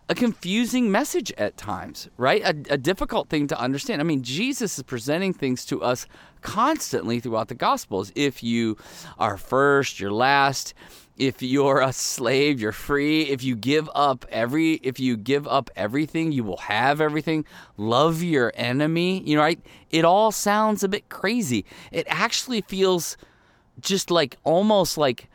a 0.08 0.14
confusing 0.14 0.90
message 0.90 1.32
at 1.38 1.56
times, 1.56 2.08
right? 2.16 2.42
A, 2.42 2.74
a, 2.74 2.76
difficult 2.76 3.28
thing 3.28 3.46
to 3.46 3.58
understand. 3.58 4.00
I 4.00 4.04
mean, 4.04 4.24
Jesus 4.24 4.76
is 4.76 4.82
presenting 4.82 5.32
things 5.32 5.64
to 5.66 5.80
us 5.82 6.08
constantly 6.40 7.20
throughout 7.20 7.46
the 7.46 7.54
Gospels. 7.54 8.10
If 8.16 8.42
you 8.42 8.76
are 9.20 9.36
first, 9.36 10.00
you're 10.00 10.10
last 10.10 10.74
if 11.20 11.42
you're 11.42 11.82
a 11.82 11.92
slave 11.92 12.58
you're 12.58 12.72
free 12.72 13.22
if 13.24 13.44
you 13.44 13.54
give 13.54 13.90
up 13.94 14.24
every 14.30 14.74
if 14.76 14.98
you 14.98 15.18
give 15.18 15.46
up 15.46 15.68
everything 15.76 16.32
you 16.32 16.42
will 16.42 16.56
have 16.56 16.98
everything 16.98 17.44
love 17.76 18.22
your 18.22 18.50
enemy 18.54 19.22
you 19.24 19.36
know 19.36 19.42
right 19.42 19.60
it 19.90 20.02
all 20.02 20.32
sounds 20.32 20.82
a 20.82 20.88
bit 20.88 21.10
crazy 21.10 21.66
it 21.92 22.06
actually 22.08 22.62
feels 22.62 23.18
just 23.80 24.10
like 24.10 24.36
almost 24.44 24.96
like 24.98 25.28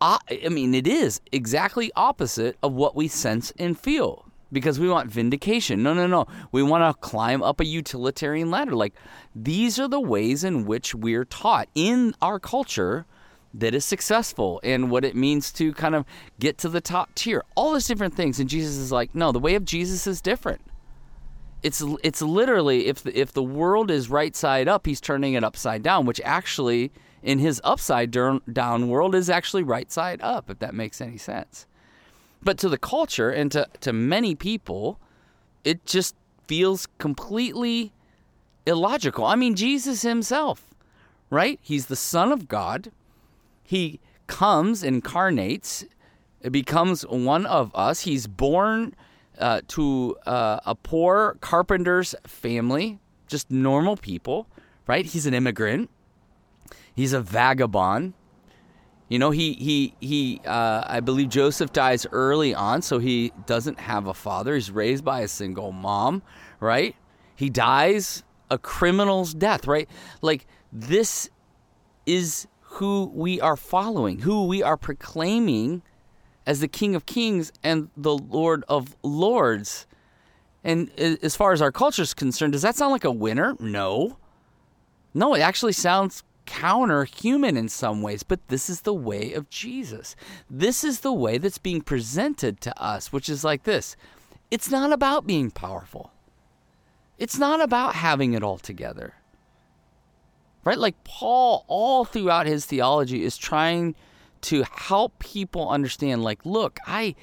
i 0.00 0.18
mean 0.50 0.74
it 0.74 0.86
is 0.86 1.20
exactly 1.32 1.90
opposite 1.96 2.56
of 2.62 2.72
what 2.72 2.94
we 2.94 3.08
sense 3.08 3.52
and 3.58 3.78
feel 3.78 4.26
because 4.52 4.78
we 4.78 4.88
want 4.88 5.10
vindication 5.10 5.82
no 5.82 5.94
no 5.94 6.06
no 6.06 6.26
we 6.52 6.62
want 6.62 6.82
to 6.82 7.00
climb 7.00 7.42
up 7.42 7.60
a 7.60 7.64
utilitarian 7.64 8.50
ladder 8.50 8.74
like 8.74 8.94
these 9.34 9.78
are 9.78 9.88
the 9.88 10.00
ways 10.00 10.44
in 10.44 10.64
which 10.64 10.94
we're 10.94 11.24
taught 11.24 11.68
in 11.74 12.14
our 12.20 12.38
culture 12.38 13.06
that 13.54 13.72
is 13.74 13.84
successful 13.84 14.60
and 14.64 14.90
what 14.90 15.04
it 15.04 15.14
means 15.14 15.52
to 15.52 15.72
kind 15.72 15.94
of 15.94 16.04
get 16.40 16.58
to 16.58 16.68
the 16.68 16.80
top 16.80 17.14
tier. 17.14 17.42
All 17.54 17.72
those 17.72 17.86
different 17.86 18.14
things. 18.14 18.40
And 18.40 18.50
Jesus 18.50 18.76
is 18.76 18.90
like, 18.90 19.14
no, 19.14 19.30
the 19.30 19.38
way 19.38 19.54
of 19.54 19.64
Jesus 19.64 20.06
is 20.08 20.20
different. 20.20 20.60
It's 21.62 21.82
it's 22.02 22.20
literally 22.20 22.88
if 22.88 23.04
the, 23.04 23.18
if 23.18 23.32
the 23.32 23.42
world 23.42 23.90
is 23.90 24.10
right 24.10 24.36
side 24.36 24.68
up, 24.68 24.84
he's 24.84 25.00
turning 25.00 25.32
it 25.32 25.44
upside 25.44 25.82
down, 25.82 26.04
which 26.04 26.20
actually 26.22 26.92
in 27.24 27.40
his 27.40 27.60
upside 27.64 28.12
down 28.12 28.88
world 28.88 29.14
is 29.14 29.28
actually 29.28 29.64
right 29.64 29.90
side 29.90 30.20
up, 30.22 30.48
if 30.48 30.60
that 30.60 30.74
makes 30.74 31.00
any 31.00 31.16
sense. 31.16 31.66
But 32.40 32.58
to 32.58 32.68
the 32.68 32.78
culture 32.78 33.30
and 33.30 33.50
to, 33.50 33.66
to 33.80 33.92
many 33.92 34.36
people, 34.36 35.00
it 35.64 35.84
just 35.86 36.14
feels 36.46 36.86
completely 36.98 37.92
illogical. 38.66 39.24
I 39.24 39.34
mean, 39.34 39.56
Jesus 39.56 40.02
himself, 40.02 40.62
right? 41.30 41.58
He's 41.62 41.86
the 41.86 41.96
Son 41.96 42.30
of 42.30 42.46
God 42.46 42.92
he 43.64 43.98
comes, 44.26 44.84
incarnates, 44.84 45.84
becomes 46.50 47.02
one 47.06 47.46
of 47.46 47.74
us. 47.74 48.00
He's 48.00 48.26
born 48.26 48.94
uh, 49.38 49.62
to 49.68 50.16
uh, 50.26 50.60
a 50.66 50.74
poor 50.74 51.38
carpenter's 51.40 52.14
family, 52.26 53.00
just 53.26 53.50
normal 53.50 53.96
people, 53.96 54.46
right? 54.86 55.06
He's 55.06 55.26
an 55.26 55.34
immigrant. 55.34 55.90
He's 56.94 57.12
a 57.12 57.20
vagabond. 57.20 58.14
You 59.08 59.18
know, 59.18 59.30
he 59.30 59.52
he 59.54 59.94
he. 60.00 60.40
Uh, 60.46 60.82
I 60.86 61.00
believe 61.00 61.28
Joseph 61.28 61.72
dies 61.72 62.06
early 62.10 62.54
on, 62.54 62.82
so 62.82 62.98
he 62.98 63.32
doesn't 63.46 63.78
have 63.78 64.06
a 64.06 64.14
father. 64.14 64.54
He's 64.54 64.70
raised 64.70 65.04
by 65.04 65.20
a 65.20 65.28
single 65.28 65.72
mom, 65.72 66.22
right? 66.60 66.96
He 67.36 67.50
dies 67.50 68.22
a 68.50 68.58
criminal's 68.58 69.34
death, 69.34 69.66
right? 69.66 69.88
Like 70.22 70.46
this 70.72 71.28
is 72.06 72.46
who 72.60 73.10
we 73.14 73.40
are 73.40 73.56
following, 73.56 74.20
who 74.20 74.46
we 74.46 74.62
are 74.62 74.76
proclaiming 74.76 75.82
as 76.46 76.60
the 76.60 76.68
King 76.68 76.94
of 76.94 77.06
Kings 77.06 77.52
and 77.62 77.90
the 77.96 78.16
Lord 78.16 78.64
of 78.68 78.96
Lords. 79.02 79.86
And 80.62 80.90
as 80.98 81.36
far 81.36 81.52
as 81.52 81.60
our 81.60 81.72
culture 81.72 82.02
is 82.02 82.14
concerned, 82.14 82.52
does 82.52 82.62
that 82.62 82.74
sound 82.74 82.92
like 82.92 83.04
a 83.04 83.10
winner? 83.10 83.54
No. 83.60 84.16
No, 85.12 85.34
it 85.34 85.40
actually 85.40 85.72
sounds 85.72 86.24
counter 86.46 87.04
human 87.04 87.56
in 87.56 87.68
some 87.68 88.02
ways, 88.02 88.22
but 88.22 88.46
this 88.48 88.68
is 88.68 88.82
the 88.82 88.94
way 88.94 89.32
of 89.32 89.50
Jesus. 89.50 90.16
This 90.48 90.84
is 90.84 91.00
the 91.00 91.12
way 91.12 91.38
that's 91.38 91.58
being 91.58 91.80
presented 91.80 92.60
to 92.62 92.82
us, 92.82 93.12
which 93.12 93.28
is 93.28 93.44
like 93.44 93.64
this 93.64 93.96
it's 94.50 94.70
not 94.70 94.92
about 94.92 95.26
being 95.26 95.50
powerful, 95.50 96.12
it's 97.18 97.38
not 97.38 97.60
about 97.60 97.94
having 97.94 98.34
it 98.34 98.42
all 98.42 98.58
together. 98.58 99.14
Right? 100.64 100.78
Like 100.78 101.02
Paul, 101.04 101.64
all 101.66 102.04
throughout 102.04 102.46
his 102.46 102.64
theology, 102.64 103.22
is 103.22 103.36
trying 103.36 103.94
to 104.42 104.64
help 104.70 105.18
people 105.18 105.68
understand, 105.68 106.22
like, 106.22 106.44
look, 106.44 106.78
I. 106.86 107.14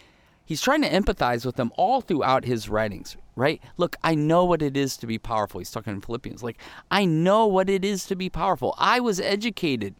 He's 0.45 0.61
trying 0.61 0.81
to 0.81 0.89
empathize 0.89 1.45
with 1.45 1.55
them 1.55 1.71
all 1.77 2.01
throughout 2.01 2.45
his 2.45 2.67
writings 2.67 3.15
right? 3.35 3.61
Look, 3.77 3.95
I 4.03 4.15
know 4.15 4.45
what 4.45 4.61
it 4.61 4.75
is 4.77 4.97
to 4.97 5.07
be 5.07 5.17
powerful. 5.17 5.59
He's 5.59 5.71
talking 5.71 5.93
in 5.93 6.01
Philippians. 6.01 6.43
Like, 6.43 6.59
I 6.89 7.05
know 7.05 7.47
what 7.47 7.69
it 7.69 7.83
is 7.83 8.05
to 8.05 8.15
be 8.15 8.29
powerful. 8.29 8.75
I 8.77 8.99
was 8.99 9.19
educated. 9.19 9.95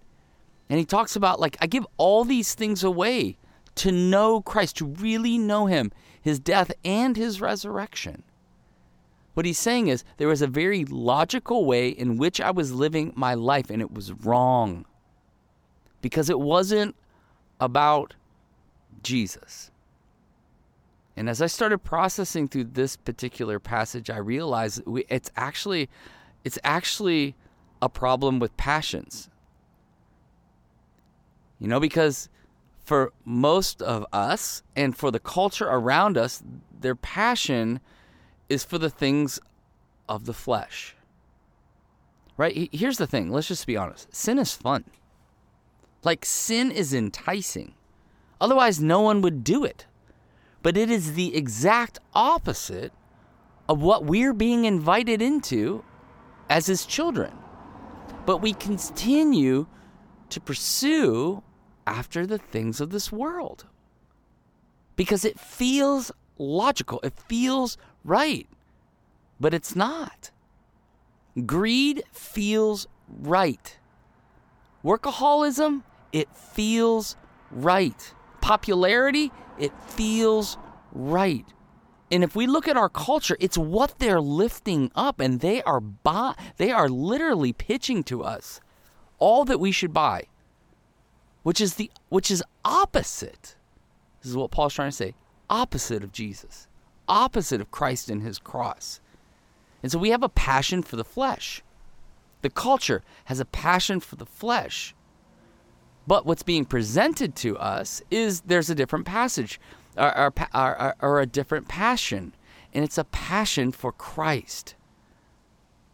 And 0.69 0.79
he 0.79 0.85
talks 0.85 1.15
about, 1.15 1.39
like, 1.39 1.57
I 1.59 1.67
give 1.67 1.87
all 1.97 2.23
these 2.23 2.53
things 2.53 2.83
away 2.83 3.37
to 3.75 3.91
know 3.91 4.41
Christ, 4.41 4.77
to 4.77 4.85
really 4.85 5.37
know 5.37 5.65
him, 5.65 5.91
his 6.21 6.39
death 6.39 6.71
and 6.83 7.15
his 7.17 7.41
resurrection. 7.41 8.23
What 9.33 9.45
he's 9.45 9.57
saying 9.57 9.87
is 9.87 10.03
there 10.17 10.27
was 10.27 10.41
a 10.41 10.47
very 10.47 10.83
logical 10.85 11.65
way 11.65 11.89
in 11.89 12.17
which 12.17 12.41
I 12.41 12.51
was 12.51 12.73
living 12.73 13.13
my 13.15 13.33
life, 13.33 13.69
and 13.69 13.81
it 13.81 13.91
was 13.91 14.11
wrong. 14.11 14.85
Because 16.01 16.29
it 16.29 16.39
wasn't 16.39 16.95
about 17.59 18.13
Jesus. 19.03 19.71
And 21.15 21.29
as 21.29 21.41
I 21.41 21.47
started 21.47 21.79
processing 21.79 22.47
through 22.47 22.65
this 22.65 22.95
particular 22.95 23.59
passage, 23.59 24.09
I 24.09 24.17
realized 24.17 24.85
we, 24.85 25.05
it's 25.09 25.29
actually 25.35 25.89
it's 26.43 26.57
actually 26.63 27.35
a 27.81 27.89
problem 27.89 28.39
with 28.39 28.55
passions. 28.57 29.29
You 31.59 31.67
know, 31.67 31.79
because 31.79 32.29
for 32.83 33.13
most 33.25 33.81
of 33.81 34.05
us 34.11 34.63
and 34.75 34.97
for 34.97 35.11
the 35.11 35.19
culture 35.19 35.67
around 35.67 36.17
us, 36.17 36.41
their 36.79 36.95
passion 36.95 37.79
is 38.49 38.63
for 38.63 38.77
the 38.77 38.89
things 38.89 39.39
of 40.09 40.25
the 40.25 40.33
flesh. 40.33 40.95
Right? 42.37 42.69
Here's 42.71 42.97
the 42.97 43.05
thing 43.05 43.31
let's 43.31 43.47
just 43.47 43.67
be 43.67 43.77
honest 43.77 44.13
sin 44.15 44.39
is 44.39 44.53
fun. 44.53 44.85
Like, 46.03 46.25
sin 46.25 46.71
is 46.71 46.95
enticing. 46.95 47.75
Otherwise, 48.39 48.79
no 48.79 49.01
one 49.01 49.21
would 49.21 49.43
do 49.43 49.63
it 49.63 49.85
but 50.63 50.77
it 50.77 50.89
is 50.89 51.13
the 51.13 51.35
exact 51.35 51.99
opposite 52.13 52.93
of 53.67 53.81
what 53.81 54.05
we're 54.05 54.33
being 54.33 54.65
invited 54.65 55.21
into 55.21 55.83
as 56.49 56.67
his 56.67 56.85
children. 56.85 57.31
But 58.25 58.37
we 58.37 58.53
continue 58.53 59.67
to 60.29 60.39
pursue 60.39 61.43
after 61.87 62.25
the 62.25 62.37
things 62.37 62.79
of 62.79 62.91
this 62.91 63.11
world 63.11 63.65
because 64.95 65.25
it 65.25 65.39
feels 65.39 66.11
logical, 66.37 66.99
it 67.03 67.17
feels 67.27 67.77
right, 68.03 68.47
but 69.39 69.53
it's 69.53 69.75
not. 69.75 70.31
Greed 71.45 72.03
feels 72.11 72.87
right. 73.07 73.77
Workaholism, 74.83 75.83
it 76.11 76.35
feels 76.35 77.15
right. 77.51 78.13
Popularity, 78.41 79.31
it 79.57 79.71
feels 79.81 80.57
right. 80.91 81.45
And 82.11 82.23
if 82.23 82.35
we 82.35 82.45
look 82.45 82.67
at 82.67 82.75
our 82.75 82.89
culture, 82.89 83.37
it's 83.39 83.57
what 83.57 83.99
they're 83.99 84.19
lifting 84.19 84.91
up, 84.95 85.21
and 85.21 85.39
they 85.39 85.63
are 85.63 85.79
buy, 85.79 86.35
they 86.57 86.71
are 86.71 86.89
literally 86.89 87.53
pitching 87.53 88.03
to 88.05 88.23
us 88.23 88.59
all 89.17 89.45
that 89.45 89.61
we 89.61 89.71
should 89.71 89.93
buy, 89.93 90.23
which 91.43 91.61
is 91.61 91.75
the 91.75 91.89
which 92.09 92.29
is 92.29 92.43
opposite. 92.65 93.55
This 94.21 94.29
is 94.29 94.35
what 94.35 94.51
Paul's 94.51 94.73
trying 94.73 94.89
to 94.89 94.95
say: 94.95 95.13
opposite 95.49 96.03
of 96.03 96.11
Jesus, 96.11 96.67
opposite 97.07 97.61
of 97.61 97.71
Christ 97.71 98.09
and 98.09 98.23
His 98.23 98.39
cross. 98.39 98.99
And 99.81 99.91
so 99.91 99.97
we 99.97 100.09
have 100.09 100.23
a 100.23 100.29
passion 100.29 100.83
for 100.83 100.97
the 100.97 101.05
flesh. 101.05 101.63
The 102.41 102.49
culture 102.49 103.03
has 103.25 103.39
a 103.39 103.45
passion 103.45 103.99
for 103.99 104.17
the 104.17 104.25
flesh. 104.25 104.93
But 106.07 106.25
what's 106.25 106.43
being 106.43 106.65
presented 106.65 107.35
to 107.37 107.57
us 107.57 108.01
is 108.09 108.41
there's 108.41 108.69
a 108.69 108.75
different 108.75 109.05
passage 109.05 109.59
or, 109.97 110.33
or, 110.53 110.95
or, 111.01 111.19
a 111.19 111.25
different 111.25 111.67
passion, 111.67 112.33
and 112.73 112.83
it's 112.83 112.97
a 112.97 113.03
passion 113.03 113.71
for 113.71 113.91
Christ. 113.91 114.75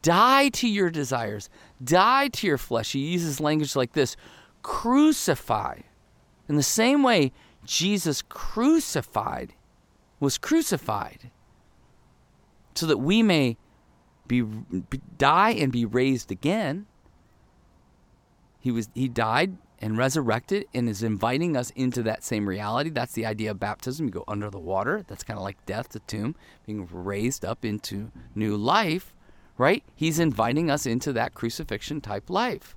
Die 0.03 0.49
to 0.49 0.67
your 0.67 0.89
desires, 0.89 1.49
die 1.83 2.27
to 2.29 2.47
your 2.47 2.59
flesh. 2.59 2.91
He 2.91 2.99
uses 2.99 3.39
language 3.39 3.75
like 3.75 3.93
this 3.93 4.15
crucify. 4.61 5.79
In 6.47 6.55
the 6.55 6.63
same 6.63 7.03
way, 7.03 7.31
Jesus 7.65 8.21
crucified, 8.21 9.53
was 10.19 10.37
crucified, 10.37 11.31
so 12.75 12.85
that 12.85 12.99
we 12.99 13.23
may 13.23 13.57
be, 14.27 14.41
be 14.41 15.01
die 15.17 15.51
and 15.51 15.71
be 15.71 15.85
raised 15.85 16.31
again. 16.31 16.85
He 18.59 18.71
was 18.71 18.89
he 18.93 19.07
died 19.07 19.57
and 19.79 19.97
resurrected 19.97 20.65
and 20.73 20.89
is 20.89 21.03
inviting 21.03 21.55
us 21.55 21.69
into 21.71 22.01
that 22.03 22.23
same 22.23 22.49
reality. 22.49 22.89
That's 22.89 23.13
the 23.13 23.25
idea 23.25 23.51
of 23.51 23.59
baptism. 23.59 24.07
You 24.07 24.11
go 24.11 24.23
under 24.27 24.49
the 24.49 24.59
water. 24.59 25.03
That's 25.07 25.23
kind 25.23 25.37
of 25.37 25.43
like 25.43 25.65
death, 25.65 25.89
the 25.89 25.99
tomb, 25.99 26.35
being 26.65 26.87
raised 26.91 27.45
up 27.45 27.63
into 27.63 28.11
new 28.33 28.57
life, 28.57 29.13
right? 29.57 29.83
He's 29.95 30.19
inviting 30.19 30.71
us 30.71 30.85
into 30.85 31.13
that 31.13 31.33
crucifixion 31.33 32.01
type 32.01 32.29
life. 32.29 32.75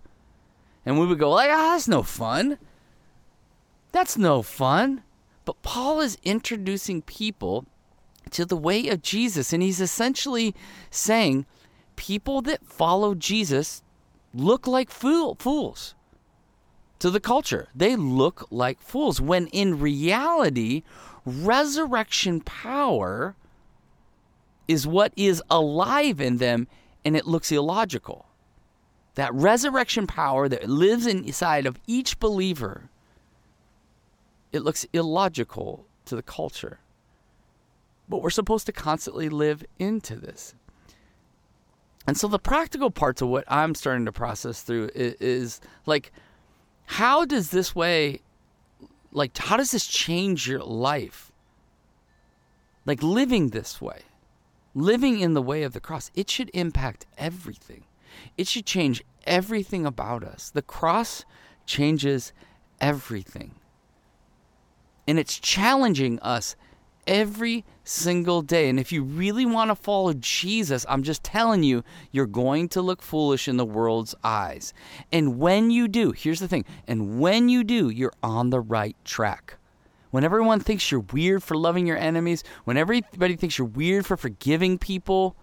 And 0.84 0.98
we 0.98 1.06
would 1.06 1.18
go, 1.18 1.30
like, 1.30 1.50
ah, 1.50 1.72
that's 1.72 1.88
no 1.88 2.02
fun. 2.02 2.58
That's 3.92 4.18
no 4.18 4.42
fun. 4.42 5.02
But 5.44 5.62
Paul 5.62 6.00
is 6.00 6.18
introducing 6.22 7.02
people 7.02 7.66
to 8.30 8.44
the 8.44 8.56
way 8.56 8.88
of 8.88 9.02
Jesus. 9.02 9.52
And 9.52 9.62
he's 9.62 9.80
essentially 9.80 10.54
saying 10.90 11.46
people 11.96 12.42
that 12.42 12.64
follow 12.64 13.14
Jesus 13.14 13.82
look 14.32 14.66
like 14.66 14.90
fool, 14.90 15.34
fools 15.38 15.94
to 17.00 17.10
the 17.10 17.20
culture. 17.20 17.68
They 17.74 17.96
look 17.96 18.46
like 18.50 18.80
fools 18.80 19.20
when 19.20 19.48
in 19.48 19.80
reality, 19.80 20.82
resurrection 21.26 22.40
power 22.40 23.34
is 24.68 24.86
what 24.86 25.12
is 25.16 25.42
alive 25.50 26.20
in 26.20 26.36
them 26.36 26.68
and 27.04 27.16
it 27.16 27.26
looks 27.26 27.50
illogical. 27.50 28.26
That 29.16 29.34
resurrection 29.34 30.06
power 30.06 30.48
that 30.48 30.68
lives 30.68 31.06
inside 31.06 31.66
of 31.66 31.80
each 31.86 32.20
believer, 32.20 32.88
it 34.52 34.60
looks 34.60 34.86
illogical 34.92 35.86
to 36.04 36.14
the 36.14 36.22
culture. 36.22 36.78
But 38.08 38.22
we're 38.22 38.30
supposed 38.30 38.66
to 38.66 38.72
constantly 38.72 39.28
live 39.28 39.64
into 39.78 40.16
this. 40.16 40.54
And 42.06 42.16
so 42.16 42.28
the 42.28 42.38
practical 42.38 42.90
parts 42.90 43.22
of 43.22 43.28
what 43.28 43.44
I'm 43.48 43.74
starting 43.74 44.04
to 44.06 44.12
process 44.12 44.62
through 44.62 44.90
is, 44.94 45.14
is 45.14 45.60
like 45.86 46.12
how 46.90 47.24
does 47.24 47.50
this 47.50 47.72
way, 47.72 48.20
like, 49.12 49.38
how 49.38 49.56
does 49.56 49.70
this 49.70 49.86
change 49.86 50.48
your 50.48 50.58
life? 50.58 51.30
Like, 52.84 53.00
living 53.00 53.50
this 53.50 53.80
way, 53.80 54.00
living 54.74 55.20
in 55.20 55.34
the 55.34 55.40
way 55.40 55.62
of 55.62 55.72
the 55.72 55.78
cross, 55.78 56.10
it 56.16 56.28
should 56.28 56.50
impact 56.52 57.06
everything. 57.16 57.84
It 58.36 58.48
should 58.48 58.66
change 58.66 59.04
everything 59.24 59.86
about 59.86 60.24
us. 60.24 60.50
The 60.50 60.62
cross 60.62 61.24
changes 61.64 62.32
everything. 62.80 63.54
And 65.06 65.16
it's 65.16 65.38
challenging 65.38 66.18
us 66.18 66.56
every 67.06 67.64
single 67.84 68.42
day. 68.42 68.68
And 68.68 68.78
if 68.78 68.92
you 68.92 69.02
really 69.02 69.46
want 69.46 69.70
to 69.70 69.74
follow 69.74 70.12
Jesus, 70.14 70.86
I'm 70.88 71.02
just 71.02 71.22
telling 71.22 71.62
you, 71.62 71.82
you're 72.12 72.26
going 72.26 72.68
to 72.70 72.82
look 72.82 73.02
foolish 73.02 73.48
in 73.48 73.56
the 73.56 73.64
world's 73.64 74.14
eyes. 74.22 74.72
And 75.12 75.38
when 75.38 75.70
you 75.70 75.88
do, 75.88 76.12
here's 76.12 76.40
the 76.40 76.48
thing, 76.48 76.64
and 76.86 77.20
when 77.20 77.48
you 77.48 77.64
do, 77.64 77.88
you're 77.90 78.12
on 78.22 78.50
the 78.50 78.60
right 78.60 78.96
track. 79.04 79.56
When 80.10 80.24
everyone 80.24 80.60
thinks 80.60 80.90
you're 80.90 81.04
weird 81.12 81.42
for 81.42 81.56
loving 81.56 81.86
your 81.86 81.96
enemies, 81.96 82.42
when 82.64 82.76
everybody 82.76 83.36
thinks 83.36 83.58
you're 83.58 83.66
weird 83.66 84.06
for 84.06 84.16
forgiving 84.16 84.76
people, 84.76 85.36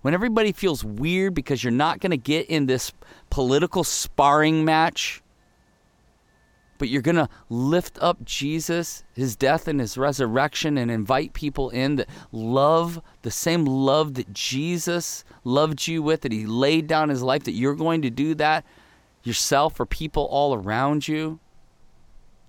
when 0.00 0.14
everybody 0.14 0.52
feels 0.52 0.84
weird 0.84 1.34
because 1.34 1.64
you're 1.64 1.70
not 1.70 2.00
going 2.00 2.10
to 2.10 2.16
get 2.16 2.46
in 2.48 2.66
this 2.66 2.92
political 3.30 3.84
sparring 3.84 4.64
match, 4.64 5.22
but 6.78 6.88
you're 6.88 7.02
going 7.02 7.16
to 7.16 7.28
lift 7.48 7.98
up 8.00 8.24
Jesus, 8.24 9.04
his 9.14 9.36
death 9.36 9.68
and 9.68 9.80
his 9.80 9.96
resurrection, 9.96 10.76
and 10.76 10.90
invite 10.90 11.32
people 11.32 11.70
in 11.70 11.96
that 11.96 12.08
love 12.32 13.00
the 13.22 13.30
same 13.30 13.64
love 13.64 14.14
that 14.14 14.32
Jesus 14.32 15.24
loved 15.44 15.86
you 15.86 16.02
with, 16.02 16.22
that 16.22 16.32
he 16.32 16.46
laid 16.46 16.86
down 16.86 17.08
his 17.08 17.22
life, 17.22 17.44
that 17.44 17.52
you're 17.52 17.74
going 17.74 18.02
to 18.02 18.10
do 18.10 18.34
that 18.34 18.64
yourself 19.22 19.76
for 19.76 19.86
people 19.86 20.24
all 20.24 20.54
around 20.54 21.08
you. 21.08 21.40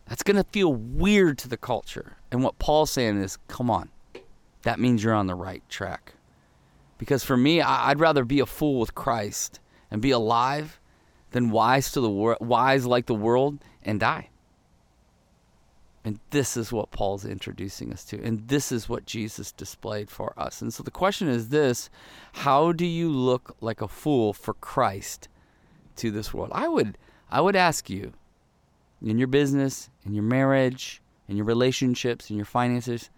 That's 0.07 0.23
going 0.23 0.37
to 0.37 0.43
feel 0.51 0.73
weird 0.73 1.37
to 1.39 1.47
the 1.47 1.57
culture. 1.57 2.17
And 2.31 2.43
what 2.43 2.59
Paul's 2.59 2.91
saying 2.91 3.17
is, 3.21 3.37
come 3.47 3.69
on, 3.71 3.89
that 4.63 4.79
means 4.79 5.03
you're 5.03 5.13
on 5.13 5.27
the 5.27 5.35
right 5.35 5.63
track. 5.69 6.13
Because 6.97 7.23
for 7.23 7.37
me, 7.37 7.61
I'd 7.61 7.99
rather 7.99 8.23
be 8.23 8.39
a 8.39 8.45
fool 8.45 8.79
with 8.79 8.95
Christ 8.95 9.59
and 9.89 10.01
be 10.01 10.11
alive 10.11 10.79
than 11.35 11.49
wise 11.49 11.91
to 11.91 11.99
the 11.99 12.09
wor- 12.09 12.37
wise 12.39 12.85
like 12.85 13.07
the 13.07 13.13
world 13.13 13.59
and 13.83 13.99
die. 13.99 14.29
And 16.05 16.17
this 16.29 16.55
is 16.55 16.71
what 16.71 16.91
Paul's 16.91 17.25
introducing 17.25 17.91
us 17.91 18.05
to. 18.05 18.23
And 18.23 18.47
this 18.47 18.71
is 18.71 18.87
what 18.87 19.05
Jesus 19.05 19.51
displayed 19.51 20.09
for 20.09 20.33
us. 20.39 20.61
And 20.61 20.73
so 20.73 20.81
the 20.81 20.91
question 20.91 21.27
is 21.27 21.49
this 21.49 21.89
how 22.31 22.71
do 22.71 22.85
you 22.85 23.09
look 23.09 23.57
like 23.59 23.81
a 23.81 23.87
fool 23.89 24.31
for 24.31 24.53
Christ 24.53 25.27
to 25.97 26.09
this 26.09 26.33
world? 26.33 26.51
I 26.53 26.69
would 26.69 26.97
I 27.29 27.41
would 27.41 27.57
ask 27.57 27.89
you 27.89 28.13
in 29.01 29.17
your 29.17 29.27
business, 29.27 29.89
in 30.05 30.13
your 30.13 30.23
marriage, 30.23 31.01
in 31.27 31.35
your 31.35 31.45
relationships, 31.45 32.29
in 32.29 32.37
your 32.37 32.45
finances, 32.45 33.09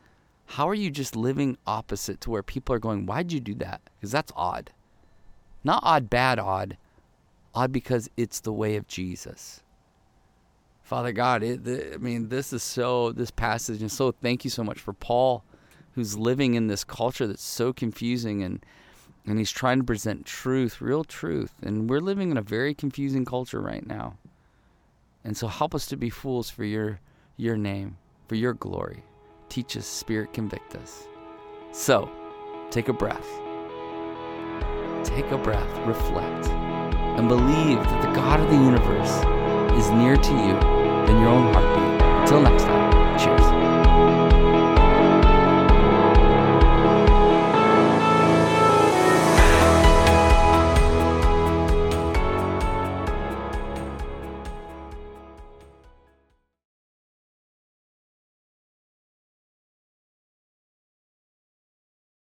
how 0.47 0.67
are 0.67 0.73
you 0.73 0.89
just 0.89 1.15
living 1.15 1.55
opposite 1.67 2.19
to 2.21 2.31
where 2.31 2.41
people 2.41 2.73
are 2.73 2.79
going, 2.79 3.05
why'd 3.05 3.31
you 3.31 3.39
do 3.39 3.53
that? 3.55 3.81
Because 3.93 4.11
that's 4.11 4.31
odd. 4.35 4.71
Not 5.63 5.83
odd, 5.83 6.09
bad. 6.09 6.39
Odd 6.39 6.77
because 7.71 8.09
it's 8.17 8.39
the 8.39 8.53
way 8.53 8.75
of 8.75 8.87
Jesus. 8.87 9.61
Father 10.83 11.11
God, 11.11 11.43
it, 11.43 11.63
the, 11.63 11.95
I 11.95 11.97
mean, 11.97 12.29
this 12.29 12.53
is 12.53 12.63
so, 12.63 13.11
this 13.11 13.31
passage, 13.31 13.81
and 13.81 13.91
so 13.91 14.11
thank 14.11 14.45
you 14.45 14.49
so 14.49 14.63
much 14.63 14.79
for 14.79 14.93
Paul, 14.93 15.43
who's 15.95 16.17
living 16.17 16.53
in 16.53 16.67
this 16.67 16.83
culture 16.83 17.27
that's 17.27 17.43
so 17.43 17.73
confusing 17.73 18.43
and 18.43 18.63
and 19.25 19.37
he's 19.37 19.51
trying 19.51 19.79
to 19.79 19.83
present 19.83 20.25
truth, 20.25 20.79
real 20.79 21.03
truth. 21.03 21.51
And 21.61 21.89
we're 21.89 21.99
living 21.99 22.31
in 22.31 22.37
a 22.37 22.41
very 22.41 22.73
confusing 22.73 23.25
culture 23.25 23.59
right 23.59 23.85
now. 23.85 24.17
And 25.25 25.35
so 25.35 25.47
help 25.47 25.75
us 25.75 25.85
to 25.87 25.97
be 25.97 26.09
fools 26.09 26.49
for 26.49 26.63
your 26.63 27.01
your 27.35 27.57
name, 27.57 27.97
for 28.27 28.35
your 28.35 28.53
glory. 28.53 29.03
Teach 29.49 29.75
us, 29.75 29.85
Spirit, 29.85 30.31
convict 30.31 30.75
us. 30.75 31.07
So, 31.73 32.09
take 32.71 32.87
a 32.87 32.93
breath. 32.93 33.27
Take 35.03 35.29
a 35.31 35.37
breath, 35.37 35.87
reflect, 35.87 36.47
and 37.17 37.27
believe 37.27 37.83
that 37.83 38.01
the 38.01 38.13
God 38.13 38.39
of 38.39 38.49
the 38.49 38.55
universe 38.55 39.11
is 39.77 39.89
near 39.91 40.15
to 40.15 40.31
you 40.31 40.53
than 41.07 41.19
your 41.19 41.29
own 41.29 41.53
heartbeat. 41.53 42.01
Until 42.21 42.41
next 42.41 42.63
time. 42.63 42.86